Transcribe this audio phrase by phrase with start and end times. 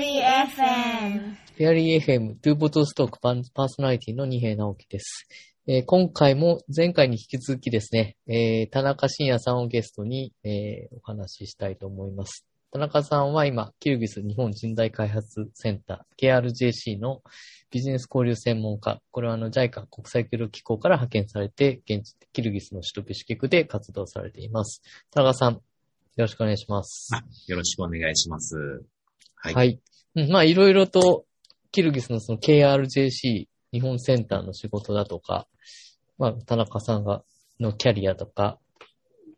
[0.00, 0.22] Fairy
[0.56, 1.34] FM。
[1.58, 5.28] フェアリー FM、トゥーボトストークパンパーソナリティの二平直樹です。
[5.66, 12.46] えー今回も前回に引き続きですね、えー田中伸也さんをゲストに、えーお話ししたいと思います。
[12.72, 17.20] 田中さんは今、キルギス日本人材開発センター、KRJC の
[17.70, 24.80] ビジネス交流専門家、これはあの JICA 国際協力機構から派遣されて、現地キルギスの首都ペシュケクで活動されています。
[25.10, 25.60] 田中さん、よ
[26.16, 27.10] ろしくお願いします。
[27.14, 28.56] あよろしくお願いします。
[29.42, 29.54] はい。
[29.54, 29.80] はい。
[30.16, 31.24] うん、まあ、いろいろと、
[31.72, 35.46] キルギスのその KRJC 日本センターの仕事だとか、
[36.18, 37.22] まあ、田中さんが、
[37.58, 38.58] のキャリアとか、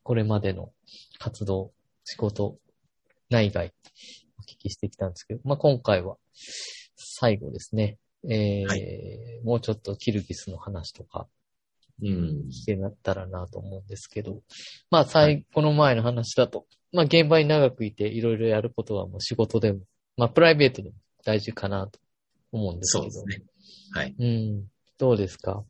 [0.03, 0.73] これまでの
[1.19, 1.73] 活動、
[2.05, 2.59] 仕事、
[3.31, 3.73] 内外、
[4.39, 6.17] お聞きしてきたんですけど、まあ、今回は、
[6.97, 7.99] 最後ですね。
[8.29, 8.77] えーは
[9.45, 11.27] もうちょっとキルギスの話とか、
[12.03, 12.49] うん。
[12.51, 14.41] 聞けたらなと思うんですけど、
[14.91, 19.81] まあ、最、この前の話だと、まあ、現場に長くいていろいろやることはもう仕事でも、
[20.17, 21.99] まあ、プライベートでも大事かなと
[22.53, 23.11] 思うんですけど。
[23.11, 23.45] そうですね。
[23.95, 24.15] はい。
[24.19, 24.65] うん。
[24.99, 25.65] どうですか？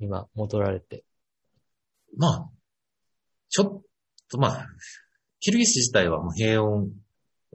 [0.00, 1.04] 今、戻られて。
[2.16, 2.50] まあ、
[3.48, 3.82] ちょっ
[4.30, 4.66] と、まあ、
[5.40, 6.86] キルギス自体はもう平穏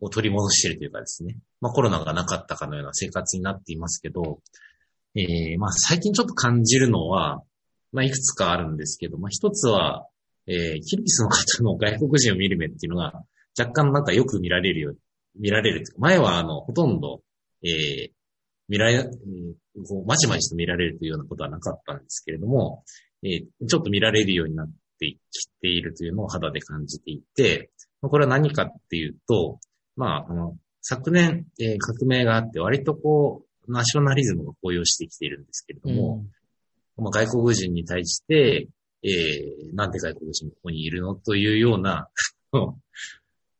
[0.02, 1.38] を取り戻しているというかですね。
[1.62, 4.40] まあコロナがなかったかのような生活になっていますけど、
[5.16, 7.42] えー、まあ最近ちょっと感じるのは、
[7.92, 10.06] まあいくつかあるんですけど、まあ一つは、
[10.46, 13.24] えー、キルギスの方の外国人を見る目っていうのが
[13.58, 15.00] 若干なんかよく見られるように、
[15.40, 17.22] 見られる前はあの、ほとんど、
[17.64, 18.12] えー、
[18.68, 19.08] 見られ、えー
[19.88, 22.84] こう、まじまじと見られるというようなことはなかったんですけれども、
[23.24, 25.20] えーちょっと見られるようになってき
[25.62, 27.70] ているというのを肌で感じていて、
[28.02, 29.60] まあこれは何かっていうと、
[29.96, 36.24] まあ、あの、昨年、えー革命があって割とこう、ナショナリズムが高揚してきているんですけれども、
[36.98, 38.70] まあ、外国人に対して、
[39.04, 41.16] えー、なんで外国人ここにいるの？
[41.16, 42.10] というような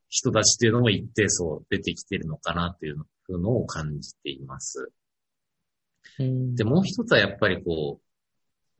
[0.08, 2.96] 人たちっていうのも一定層出てきているのかなという
[3.28, 4.90] のを感じています。
[6.18, 6.54] うん。
[6.54, 8.04] で、もう一つはやっぱりこう、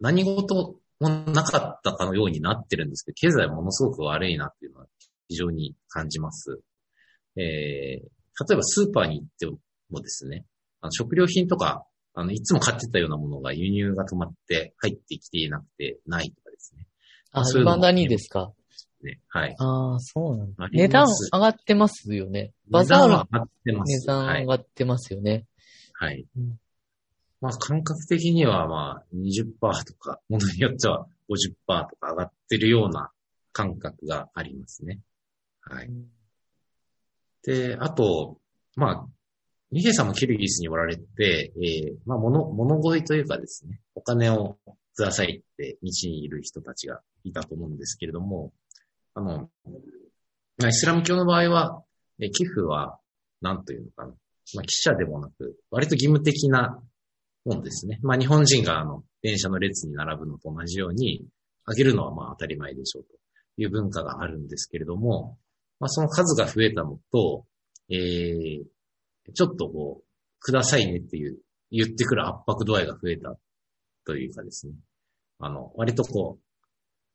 [0.01, 4.87] 何事もなかったかのようになってるんですけど、経済はものすごく悪いなっていうのは
[5.29, 6.61] 非常に感じます。
[7.37, 9.47] えー、例えばスーパーに行って
[9.91, 10.45] もですね、
[10.81, 11.85] あの食料品とか、
[12.15, 16.87] あの、いつも買ってたようなものが輸入が止まって入ってきていなくてないとかですね。
[17.31, 18.53] あ、未だにですか？
[19.03, 19.55] ねはい。
[19.59, 22.53] ああ、そうなんだ値段上がってますよね。
[22.69, 24.01] バザール値段は上がってます。
[24.01, 24.41] 値段はい。
[24.41, 25.47] 上がってますよね。
[25.95, 26.59] はいうん。
[27.41, 29.53] まあ、感覚的にはまあ、20%
[29.85, 33.11] とか、ものによっては50%とか上がってるような
[33.53, 35.01] 感覚がありますね。
[35.61, 35.91] はい。
[37.45, 38.39] で、あと、
[38.77, 39.09] まあ、
[39.71, 44.59] ニゲさんもキルギスにおられて、えーまあ、物、物乞いというかですね、お金を
[44.95, 48.53] くださいって道にいる人たちがいたと思うんですけれども、
[49.19, 49.51] あの、
[50.69, 51.83] イスラム教の場合は、
[52.21, 52.99] え寄付は、
[53.41, 54.15] なんというのかな、
[54.55, 56.81] まあ、記者でもなく、割と義務的な
[57.45, 57.99] もんですね。
[58.03, 61.27] まあ、日本人があの、電車の列に並ぶのと同じように、
[61.65, 63.11] あげるのはまあ当たり前でしょうと
[63.61, 65.37] いう文化があるんですけれども、
[65.81, 67.45] まあ、その数が増えたのと、
[67.91, 70.05] えー、ちょっとこう、
[70.41, 71.39] くださいねっていう、
[71.71, 73.37] 言ってくる圧迫度合いが増えた
[74.07, 74.75] というかですね。
[75.41, 76.39] あの、割とこ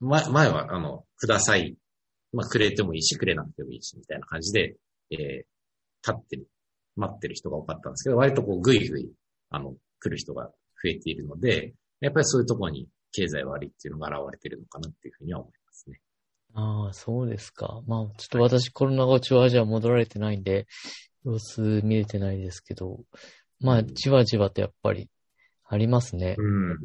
[0.01, 1.77] う、前前はあの、ください。
[2.33, 4.75] まあ、くれてもいいし、くれなくてもいいし、みたいな感じで、
[5.11, 5.45] えー、立
[6.11, 6.47] ってる、
[6.95, 9.11] 待ってる人が多かったんですけど、割とこう、ぐいぐい、
[9.49, 10.47] あの、来る人が
[10.83, 16.01] 増えているので、やっぱりそういうところに経済悪いっていうのが現れてるのかなっていうふうには思いますね。
[16.55, 17.81] ああ、そうですか。
[17.87, 20.67] まあ、ちょっと私コロナ後中アジア戻られてないんで、
[21.23, 22.99] 様子見れてないですけど、
[23.59, 25.09] まあ、じわじわとやっぱり
[25.65, 26.35] ありますね。
[26.37, 26.77] うん。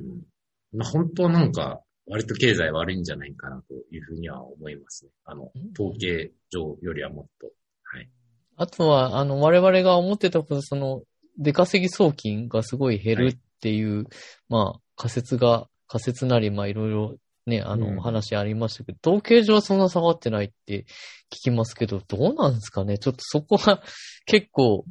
[0.72, 5.10] まあ、本当はなんか、割と経済悪いんじゃないかなというふうには思いますね。
[5.24, 7.50] あの、統計上よりはもっと。
[7.84, 8.10] はい。
[8.56, 11.02] あとは、あの、我々が思ってたこと、その、
[11.38, 14.06] 出稼ぎ送金がすごい減るっていう、
[14.48, 17.16] まあ、仮説が、仮説なり、まあ、いろいろ
[17.46, 20.84] ね、あの、うん話ありましたけど、統計上はそんな下がってないって
[21.30, 22.98] 聞きますけど、どうなんですかね？
[22.98, 23.82] ちょっとそこは
[24.26, 24.84] 結構、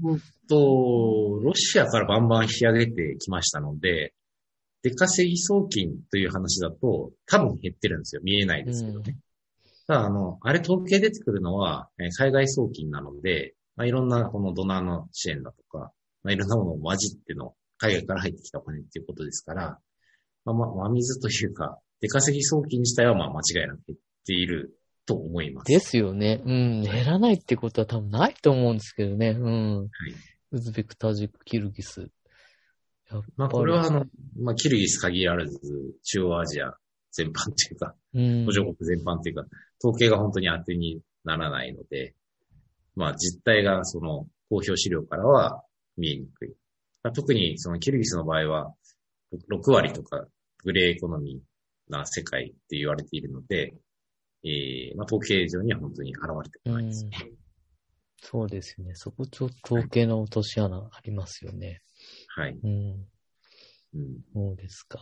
[0.50, 4.14] と、ロシアからバンバン引き上げてきましたので、
[4.84, 8.22] 出稼ぎ送金という話だと、多分減ってるんですよ。
[8.24, 9.18] 見えないですけどね。
[9.88, 15.92] ただ、あの、あれ統計出てくるのは、えー海外送金なので、まあ、いろんなこのドナーの支援だとか、
[16.24, 19.80] まあ、いろんなものを混じっての、海外から入ってきたお金っていうことですから、
[20.46, 25.66] まあ、ま、真水というか、出稼ぎ送金自体はまあ間違いなく減っていると思います。
[25.68, 26.42] ですよね。
[26.46, 29.30] うん、減らないってことは多分ないと思うんですけどね。
[29.30, 29.78] うん。
[29.78, 29.88] はい。
[30.52, 32.10] ウズベク、タジク、キルギス。
[33.36, 34.06] まあ、これはあの、
[34.40, 35.60] まあ、キルギス限らず、
[36.04, 36.74] 中央アジア
[37.12, 39.46] 全般っていうか、うん途上国全般っていうか、
[39.84, 42.14] 統計が本当に当てにならないので、
[42.96, 45.64] まあ実態がその、公表資料からは
[45.98, 46.50] 見えにくい。
[47.04, 48.74] まあ、特にそのキルギスの場合は、
[49.52, 50.26] 6割とか
[50.64, 53.74] グレーエコノミーな世界って言われているので、
[54.44, 57.12] えー、まあ、統計上には本当に現れてこないですね。
[58.22, 58.96] そうですよね。
[58.96, 61.82] そこちょっと統計の落とし穴ありますよね。
[62.38, 62.58] はい。
[62.64, 63.08] うん。
[63.96, 65.00] うん、そうですか。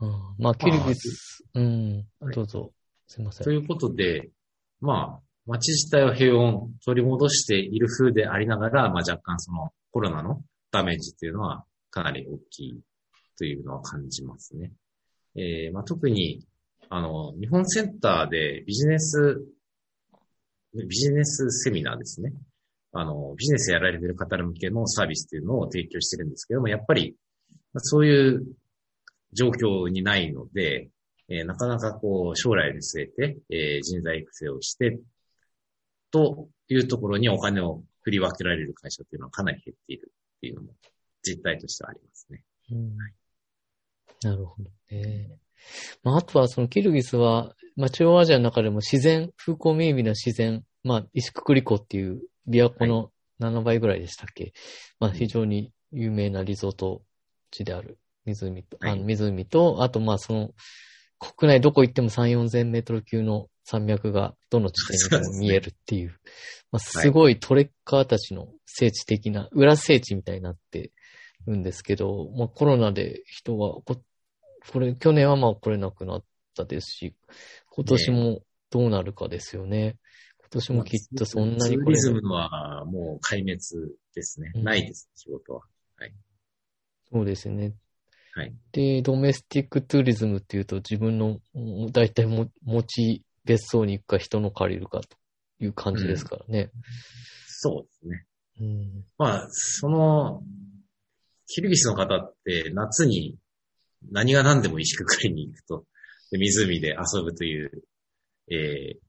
[0.00, 2.72] うん、まあ、キルギス、うん、どうぞ。
[3.06, 3.44] すいません。
[3.44, 4.30] ということで、
[4.80, 12.80] まあ、街自体は平穏取り戻している風でありながら、まあ若干そのコロナのダメージっていうのはかなり大きい
[13.36, 14.72] というのは感じますね。
[15.36, 16.46] えー、まあ特に、
[16.88, 19.44] あの、日本センターでビジネス、
[20.72, 22.32] ビジネスセミナーですね。
[22.94, 27.16] あの、ビジネスやられてる方向けのサービスっていうのを提供してるんですけども、やっぱり、
[27.78, 28.46] そういう
[29.32, 30.88] 状況にないので、
[31.28, 34.98] えー、なかなかこう、将来に据えて、えー、人材育成をして、
[36.12, 40.68] というところにお金を振り分けられる会社っていうのはかなり減っているっていうのも
[41.22, 42.44] 実態としてはありますね。
[42.70, 42.96] うん、
[44.22, 45.30] なるほどね。
[46.04, 53.10] まあ、あとはそのキルギスは、まあ、中央アジアの中でも自然、風光明媚な自然、まあ、石くくり湖っていう琵琶湖の
[53.40, 54.52] 7倍ぐらいでしたっけ、はい、
[55.00, 57.02] まあ、非常に有名なリゾート
[57.50, 60.50] 地である湖と、はい、あの湖と、あとまあその、
[61.18, 66.18] 国内どこ行っても3、4千メートル級の山脈がどの地点にも見えるっていう、
[66.70, 70.92] まあ、すごいトレッカーたちの聖地的な、裏聖地みたいになって
[71.46, 73.96] るんですけど、まあコロナで人がこ、
[74.72, 76.24] これ、去年はまあ来れなくなっ
[76.56, 77.14] たですし、
[77.70, 78.40] 今年も
[78.70, 79.96] どうなるかですよね。
[80.54, 83.58] 今年もきっとそんなにツーリズムはもう壊滅
[84.14, 84.52] ですね。
[84.54, 85.62] うんないです、仕事は。
[87.12, 87.74] そうですね。
[88.34, 88.54] はい。
[88.72, 95.16] で、 domestic tourism っていうと自分の、うん大体も持ち別荘に行くか人の借りるかと
[95.60, 96.70] いう感じですからね。
[97.48, 98.26] そうですね。
[98.60, 99.04] うん。
[99.18, 100.42] まあ、その、
[101.46, 103.36] キルギスの方って夏に
[104.10, 105.84] 何が何でも石くくりに行くと、
[106.30, 107.70] で湖で遊ぶという、
[108.50, 109.03] えー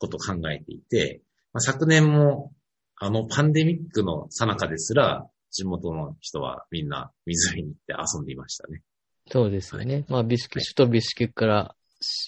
[0.00, 2.52] ことを考えていて、まあ、昨年も
[2.96, 8.82] あのパンデミックの最中ですら、地元の人はみんな湖に行って遊んでいましたね。
[9.28, 10.04] そうですよね。
[10.08, 11.74] まあ、ビシュケ、首都ビシュケから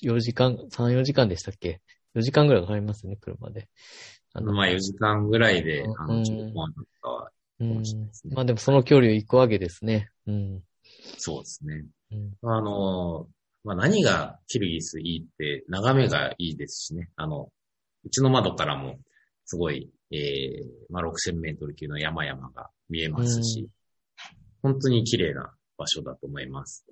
[0.05, 1.81] 4時間、3、4時間でしたっけ
[2.15, 3.69] ?4 時間ぐらいかかりますね、車で。
[4.35, 6.59] あのまあ4時間ぐらいで、あの、うんちょっと
[7.09, 7.31] は
[7.61, 8.11] ね。
[8.31, 10.11] まあでもその距離を行くわけですね。
[10.27, 10.63] うん。
[11.19, 11.85] そうですね。
[12.13, 13.27] うんあの、
[13.65, 17.11] まあ、何がキルギスいいって、眺めがいいですしね。
[17.17, 17.49] あの、
[18.05, 18.99] うちの窓からも、
[19.45, 23.69] すごい、えー、まあ、6000メートル級の山々が見えますし、
[24.63, 26.85] 本当に綺麗な場所だと思います。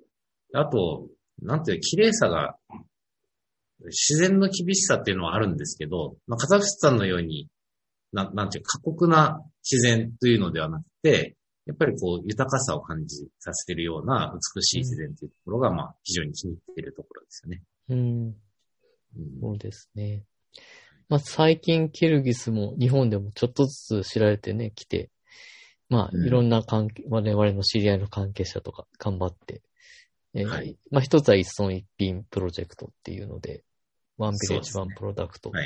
[0.53, 1.07] あと、
[1.41, 2.55] なんていう、綺麗さが、
[3.85, 7.47] 自然の厳しさっていうのはあるんですけど、まあ、カザフスタンのように、
[8.11, 11.35] ななんていう、過酷な自然というのではなくて、
[11.65, 17.63] やっぱりこう、豊かさを感じさせているような美しい自然というところが、まあ、非常に気に入っているところですよね。
[17.89, 18.35] うん。
[19.17, 20.25] うんそうですね。
[21.11, 25.09] まあ最近キルギスも日本でもちょっとずつ知られてね、来て、
[25.89, 26.25] まあうん。
[26.25, 29.61] いろんな関係、我々の知り合いの関係者とか頑張って、
[30.33, 30.77] えーはい。
[30.89, 33.65] まあ一つは一村一品プロジェクトっていうので、
[34.17, 35.63] ワンビレッジワンプロダクトっていう、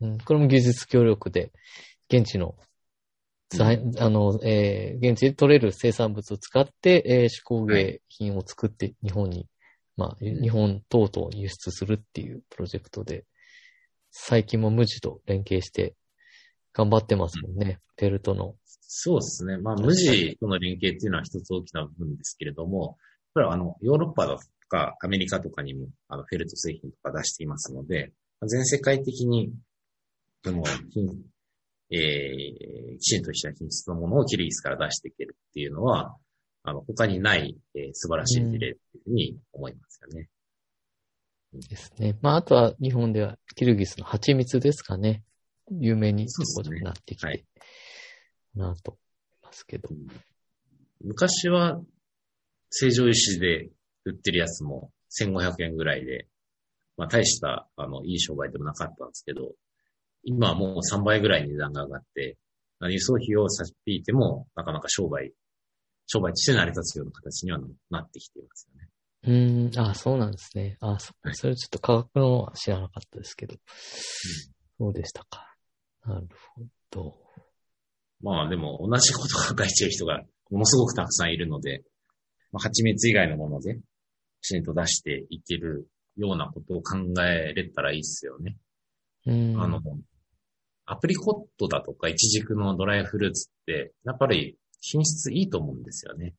[0.00, 0.12] はい。
[0.12, 1.52] うん、これも技術協力で、
[2.10, 2.54] 現地の、
[3.50, 9.46] 材あの、えー現地で取れる生産物を使って、えー手工芸品を作って日本に、
[9.98, 13.26] まあ、ん日本等々に輸出するっていうプロジェクトで、
[14.18, 15.94] 最近も無地と連携して
[16.72, 17.80] 頑張ってますもんね。
[17.98, 18.56] フェルトの。
[18.64, 19.58] そうですね。
[19.58, 22.96] まあ、無地との連携っていうのは一つ大きな部分ですけれども、
[23.34, 28.12] これはあの、ヨーロッパとかアメリカとかにも、あの、フェルト製品とか出していますので、
[28.46, 29.52] 全世界的に、
[30.42, 31.08] その、品
[31.90, 36.16] えー、きちんとした品質のものをキルギスから出していけるっていうのは、
[36.64, 40.28] あの、他にない、えー素晴らしい事例っていうふうに思いますよね。
[41.60, 42.16] ですね。
[42.22, 45.22] まあ、あとは日本ではキルギスの蜂蜜ですかね。
[45.70, 46.26] 有名に
[46.82, 47.44] なってきて、はい
[48.56, 48.98] なと思
[49.42, 49.88] いますけど。
[51.02, 51.80] 昔は、
[52.70, 53.70] 成城石で
[54.04, 56.26] 売ってるやつも1500円ぐらいで、
[56.96, 59.52] まあ大した、あの、いい商売でもなかったんですけど、
[60.24, 62.36] 今はもう3倍ぐらいに値段が上がって、
[62.80, 65.32] まあ輸送費を差し引いても、なかなか商売、
[66.06, 67.58] 商売として成り立つような形には
[67.90, 68.68] なってきています。
[69.26, 70.76] うーん、あそうなんですね。
[70.80, 73.56] あそはいそれちょっと価格のは知らなかったですけど。
[74.78, 75.54] そうでしたか。
[76.04, 77.14] なるほど。
[78.22, 81.82] まあでも同じことを考えちゃう人がものすごくたくさんいるので、
[82.52, 83.76] まあ、蜂蜜以外のもので
[84.42, 88.56] きちんと出していけるようなことを考えれたらいいっすよね。
[89.26, 89.60] うーん。
[89.60, 89.80] あの、
[90.86, 96.34] アプリコットだとか、イチジクのドライフルーツって、やっぱり品質いいと思うんですよね。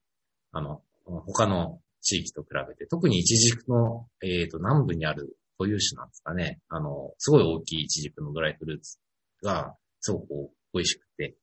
[0.51, 2.87] あの、他の地域と比べて。
[2.87, 6.61] 特にイチジクの、えっ、と、南部にある固有種なんですかね。
[6.69, 8.97] あの、すごい大きいイチジクのドライフルーツ
[9.43, 10.27] が、すごく
[10.73, 11.35] 美味しくて、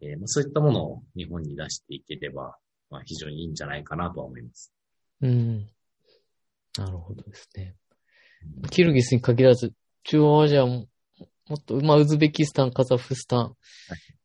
[0.00, 2.56] えーまあ、そういったものを日本に出していければ、
[2.88, 4.72] まあ、非常にいいんじゃないかなとは思います。
[5.20, 5.68] うん。
[6.78, 7.74] なるほどですね。
[8.70, 10.86] キルギスに限らず、中央アジアも、
[11.48, 13.56] もっと、まあ、ウズベキスタン、カザフスタン、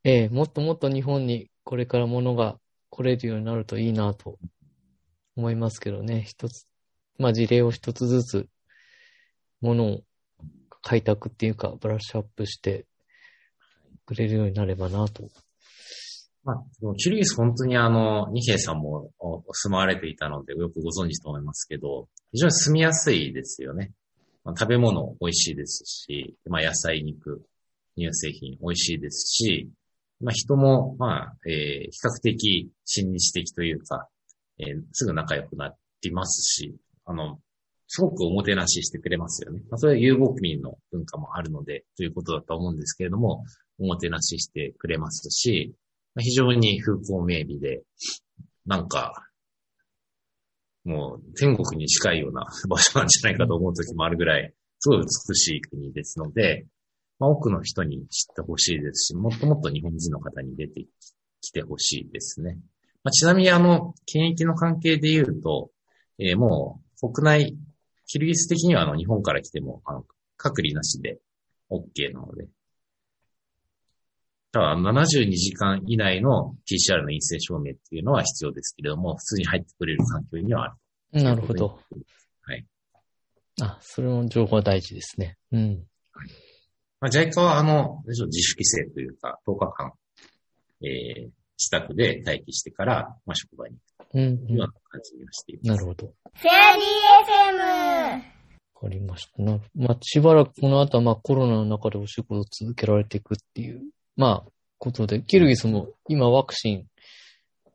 [0.05, 2.57] ええもっともっと日本にこれから物が
[2.89, 4.37] 来れるようになるといいなと
[5.37, 6.23] 思いますけどね。
[6.25, 6.67] 一つ、
[7.17, 8.49] まあ、事例を一つずつ、
[9.61, 10.01] 物を
[10.81, 12.85] 開拓っていうか、ブラッシュアップして
[14.05, 15.29] くれるようになればなと。
[16.43, 16.63] まあ、
[16.97, 19.11] キルギス本当にあの、二平さんも
[19.51, 23.91] 住まわれていたのでよくご存知と思いますけど、非常に住みやすいですよね。
[24.43, 27.43] まあ、食べ物美味しいですし、まあ野菜、肉、
[27.97, 29.69] 乳製品美味しいですし、
[30.21, 34.07] まあ人も、まあ、えー比較的親日的というか、
[34.59, 37.39] えーすぐ仲良くなりますし、あの、
[37.87, 39.61] すごくおもてなししてくれますよね。
[39.69, 43.43] まあ、それは遊牧民の文化もあるので、ということだと思うんですけれども、
[43.79, 45.73] おもてなししてくれますし、
[46.13, 47.83] まあ非常に風光明媚で、
[48.65, 49.13] なんか、
[50.83, 56.65] もう天国に近いような 場所なんじゃないかと思う時もあるぐらい、すごい美しい国ですので、
[57.19, 60.85] まあ、多くの人に知ってほしいですし、もっともっと日本人の方に出て
[61.41, 62.59] きてほしいですね。
[63.07, 65.69] まあ、ちなみにあの、検疫の関係で言うと、
[66.19, 67.57] えーもう国内、
[68.05, 70.03] キルギス的にはあの日本から来てもあの
[70.35, 71.17] 隔離なしで
[71.71, 72.47] OK なので、
[74.51, 80.75] ただ72時間以内の PCR の陰性証明っていうのは必要ですけれども、普通に入ってくれる環境にはあ
[81.13, 81.23] る。
[81.23, 81.79] なるほど。
[82.41, 82.65] はい。
[83.61, 85.37] あ、それの情報は大事ですね。
[85.53, 85.83] うん。
[86.99, 89.93] まあ、JICA はあの、自主規制というか、10日間、
[90.81, 93.75] えー、自宅で待機してから、まあ、職場に
[94.13, 95.67] うん、行うんくような感じにはしています。
[95.69, 96.13] なるほど。
[96.33, 96.85] フェアリー
[97.51, 98.37] FM!
[98.75, 99.41] わかりました。
[99.41, 103.81] なまあ、しばらくこの後はまあコロナの中でお仕事を続けられていくっていう、
[104.15, 106.85] まあ、ことで、キルギスも今ワクチン、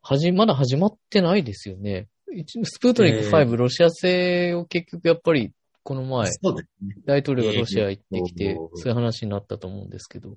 [0.00, 2.08] はじ、まだ始まってないですよね。
[2.34, 6.94] 一スプートニク5、えーロシア製を結局やっぱり、この前、そうですね。
[7.04, 10.36] 大統領がロシア行ってきてえー、そういう話になったと思うんですけど。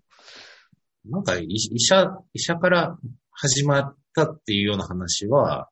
[1.07, 2.97] なんか医、医者、医者から
[3.35, 5.69] 始まったっていうような話は、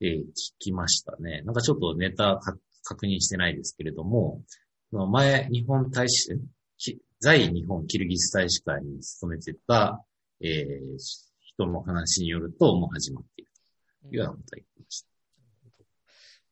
[0.00, 0.24] えー聞
[0.58, 1.42] きましたね。
[1.44, 2.40] なんかちょっとネタ
[2.82, 4.42] 確認してないですけれども、
[4.90, 6.30] 前、日本大使、
[7.20, 10.04] 在日本キルギス大使館に勤めてた、
[10.40, 10.98] えー
[11.56, 13.50] 人の話によると、もう始まっている
[14.02, 15.08] というようなことが言ってました。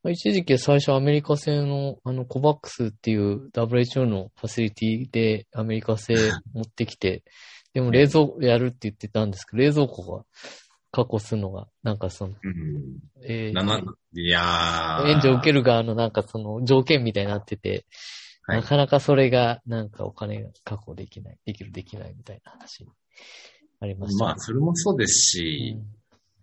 [0.05, 6.15] まあ一時期最初アメリカ製のあのコバックスっていう WHO のファシリティでアメリカ製
[6.53, 7.23] 持ってきて、
[7.75, 10.25] でも冷蔵庫やるって言ってたんですけど、冷蔵庫が
[10.91, 12.99] 確保するのが、なんかその、うん。
[13.23, 13.83] えーな、な、
[14.15, 15.09] いやー。
[15.09, 17.87] 援助を受ける側のなんかその条件みたいになってて、
[18.45, 22.85] はいなかなかそれがなんかお金が確保できない、できるできないみたいな話
[23.79, 25.79] ありました、まあ、それもそうですし、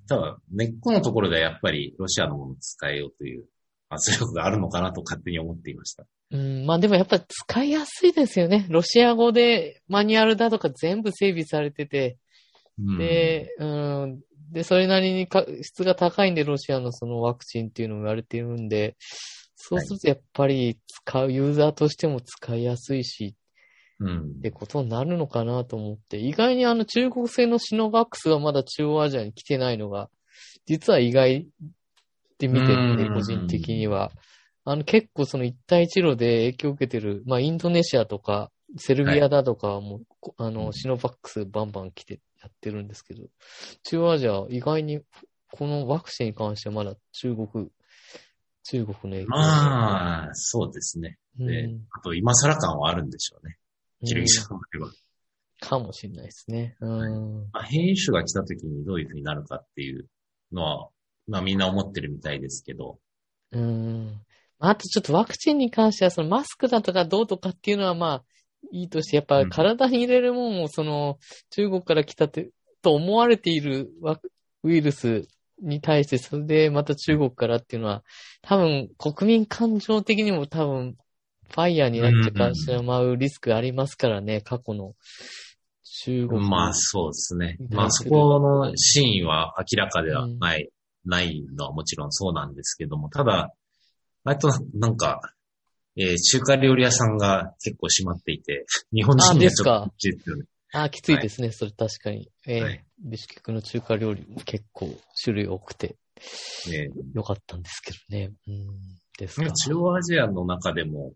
[0.07, 3.45] ただ、根っこのところではやっぱりロシアのものを使えようという
[3.89, 6.05] 圧力があるのかなと勝手に思っていました。
[6.31, 8.67] うん、まあでもやっぱ使いやすいですよね。
[8.69, 12.17] ロシア語でマニュアルだとか全部整備されてて、
[12.77, 14.21] うん、で、うん、
[14.51, 18.95] で、それなりにか質が高いんで、ロシアのそのワクチンっていうのも言われているんで、
[19.55, 23.35] そうするとやっぱり使う、ユーザーとしても使いやすいし、
[23.99, 24.19] うん。
[24.37, 24.41] っ。
[24.41, 30.09] てことになるのかなと思って、意外にあの中国製のシノバックスはまだ中央アジアに来てないのが、
[30.65, 31.47] 実は意外
[32.37, 33.13] で見てて、うん。
[33.13, 34.11] 個人的には。
[34.71, 43.23] あの結構その一帯一路で影響を受けてる、まあインドネシアとか、セルビアだとかはもう、こあの、うんシノバックスバンバン来てやってるんですけど、
[43.81, 45.01] 中央アジアは意外に
[45.51, 47.71] このワクチンに関してはまだ中国、
[48.63, 51.17] 中国の影響まあ、そうですね。
[51.39, 53.57] うんで、あと今更感はあるんでしょうね。
[54.05, 54.91] キルギスの場合は。
[55.61, 56.77] かもしれないですね。
[56.79, 57.49] うん。
[57.53, 60.07] まあ、変異種が来た時にどういう風になるかっていう
[60.51, 60.89] のは、
[61.27, 62.99] まあみんな思ってるみたいですけど、
[63.51, 64.21] うん。
[64.59, 68.23] あとちょっとワクチンに関しては、そのマスクだとかどうとかっていうのはまあ、
[68.71, 71.17] いいとして、やっぱうん体に入れるもんをその、
[71.49, 72.49] 中国から来たって、
[72.81, 74.31] と思われているワク
[74.63, 75.27] ウイルス
[75.61, 78.03] に対して、それでまた中国からっていうのは、
[78.41, 80.97] 多分国民感情的にも多分、
[81.51, 84.93] ファイヤーになっちゃかしまうリスクありますからね、過去の
[86.03, 86.47] 中国。
[86.47, 87.57] まあそうですね。
[87.59, 90.69] うんまあそこのシーンは明らかではない、
[91.05, 93.51] ないのはもちろんそうなんですけども、ただ、
[94.23, 95.33] あとなんか、
[95.95, 100.45] えー中華料理屋さんが結構閉まっていて、 日本人がちょっですか欲しいですよね。
[100.71, 102.29] ああ、きついですね、それ確かに。
[102.45, 105.95] ええはいビシュケクの中華料理も結構種類多くて
[106.67, 108.31] ね良かったんですけどね。
[108.47, 108.67] うん。
[109.17, 109.51] ですか。
[109.51, 111.13] 中央アジアの中でも、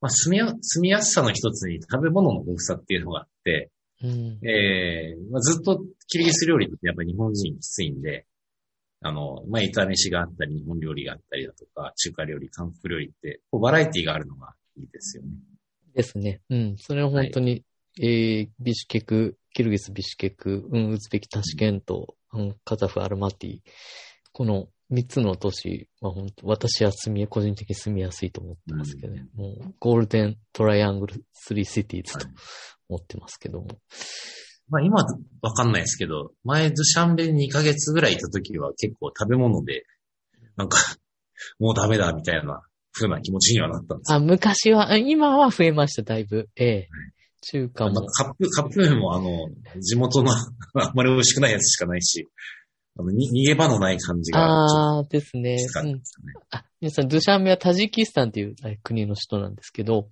[0.00, 3.70] まあ、住みや、住みやすさの一つに食べ物の豊富さっていうのがあって、
[4.02, 4.38] うん。
[4.42, 8.26] ええまあ、ずっとキリギス料理ってやっぱり日本人きついんで、
[9.06, 15.30] あの、まあ、炒飯があったり、日本料理があったりだとか、中華料理、韓国料理って、こうバラエティがあるのがいいですよね。
[15.94, 16.40] ですね。
[16.50, 16.76] うん。
[16.78, 17.64] それは本当に、
[18.00, 23.60] えー、ビシュケク、キルギスビシュケク、うん、ウズベキタシケント、うん、カザフアルマティ。
[24.32, 29.26] この三つの都市は本当、私は住み、個人的に住みやすいと思ってますけどね。
[29.34, 32.36] もう、ゴールデントライアングル3シティーズとはい
[32.88, 33.66] 思ってますけども。
[34.68, 35.04] まあ今
[35.42, 39.84] わかんないですけど、前ズシャンベに2ヶ月ぐらいいた時は結構食べ物で、
[40.56, 40.78] なんか、
[41.58, 44.16] もうダメだみたいな風な気持ちにはなったんですよ。
[44.16, 46.48] あ、昔は、あ今は増えました、だいぶ。
[46.56, 46.88] ええ
[47.42, 48.06] 中華も。
[48.06, 49.28] カップ、カップ麺もあの、
[49.80, 50.32] 地元の
[50.74, 52.28] あんまり美味しくないやつしかないし、
[52.98, 56.02] あの、に逃げ場のない感じが、ああ、ですねうん。
[56.50, 60.08] あ、皆さん、ドゥシャンベはタジキスタンというえ国の首都なんですけど、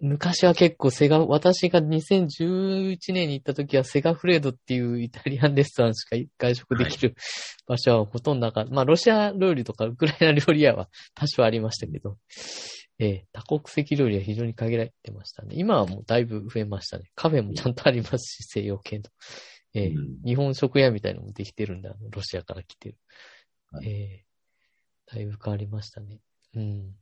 [0.00, 7.14] 昔は結構セガ、私が2011年に行った時はセガフレードっていうイタリアンレストランしか外食できる
[7.66, 8.70] 場所はほとんどなかった。
[8.72, 12.18] まあ、ロシア料理とかウクライナ料理屋は多少ありましたけど、
[12.98, 15.54] ええ多国籍料理は非常に限られてましたね。
[15.56, 17.10] 今はもうだいぶ増えましたね。
[17.14, 19.04] カフェもちゃんとありますし、西洋系の。
[19.74, 22.98] ええうん日本食屋みたいなのもできてるんだ、ロシアから来てる。
[23.70, 24.26] はいええ
[25.06, 26.18] だいぶ変わりましたね。
[26.54, 26.96] うん。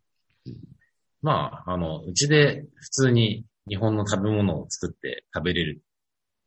[1.24, 5.82] まあ、あの、うちで普通に日本の食べ物を作って食べれる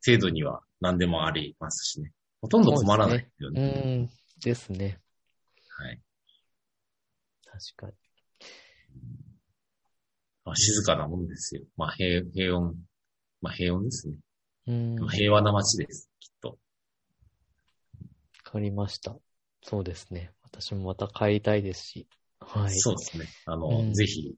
[0.05, 2.11] 程度には何でもありますしね。
[2.43, 3.61] ほとんど困らないですようね。
[4.03, 4.09] ん。
[4.39, 4.99] ですね。
[5.79, 5.99] はい
[7.75, 7.97] 確か
[10.45, 11.63] まあ、静かなもんですよ。
[11.75, 12.73] まあ、平、平穏。
[13.41, 14.15] まあ、平穏ですね。
[14.67, 14.97] に。
[15.01, 15.09] うん。
[15.09, 16.59] 平和な街です、きっと。
[18.43, 19.17] かりました。
[19.63, 20.31] そうですね。
[20.43, 22.07] 私もまた帰りたいですし。
[22.39, 22.75] はい。
[22.75, 23.25] そうですね。
[23.47, 24.35] あの、うんぜひ、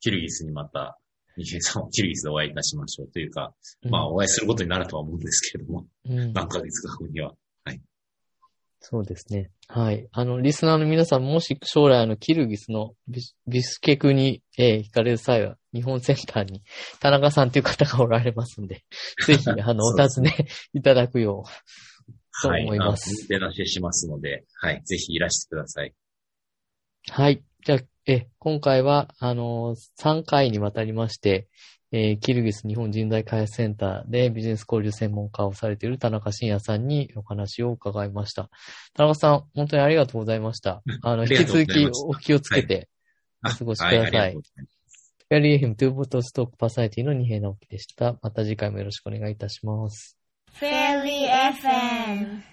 [0.00, 0.98] キルギスにまた、
[1.36, 6.32] ニヘイさんはキルギスでお会いいたしましょうというか、うんまあ、お会いすることになるとは思うんですけれども、うん。
[6.32, 7.34] 何ヶ月か後には。
[8.88, 9.50] そうですね。
[9.66, 10.06] はい。
[10.12, 12.94] あの、リスナーの皆さん、もし将来あの、キルギスの
[13.48, 16.62] ビスケクに、えー行かれる際は、日本センターに
[17.00, 18.84] 田中さんという方がおられますんで、
[19.26, 22.42] ぜひ、あの、お尋ねいただくよう。
[22.42, 22.62] とはい。
[22.62, 24.82] 思いますあの出だししますので、はい。
[24.84, 25.92] ぜひいらしてください。
[27.08, 27.42] はい。
[27.64, 31.48] じゃあ、え、今回は、あの3回にわたりまして、
[31.90, 38.48] えーキルギス日本人材開発センターでビジネス交流専門家をされている田中信也さんにお話を伺いました。
[38.94, 40.82] 田中さん、本当にありがとうございました。
[41.02, 42.88] あの、引き続きお気をつけて、
[43.44, 44.34] お過ごしください。
[44.34, 48.16] フェアリーエフムトゥーボトストークパーソナリティの二平直樹でした。
[48.22, 50.16] また次回もよろしくお願いいたします。
[50.60, 52.46] Fairy FM